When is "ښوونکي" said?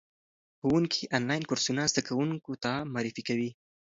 0.59-1.03